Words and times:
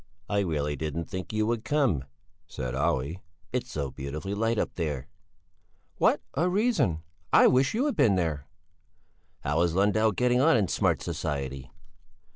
"I 0.27 0.39
really 0.39 0.75
didn't 0.75 1.05
think 1.05 1.31
you 1.31 1.45
would 1.45 1.63
come," 1.63 2.05
said 2.47 2.73
Olle. 2.73 3.17
"It's 3.53 3.69
so 3.71 3.91
beautifully 3.91 4.33
light 4.33 4.57
up 4.57 4.73
there." 4.73 5.07
"What 5.97 6.21
a 6.33 6.49
reason! 6.49 7.03
I 7.31 7.45
wish 7.45 7.75
you'd 7.75 7.95
been 7.97 8.15
there!" 8.15 8.47
"How 9.41 9.61
is 9.61 9.75
Lundell 9.75 10.11
getting 10.11 10.41
on 10.41 10.57
in 10.57 10.69
smart 10.69 11.03
society?" 11.03 11.69